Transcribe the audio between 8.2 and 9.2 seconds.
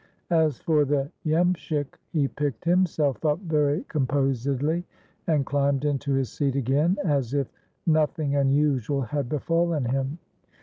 unusual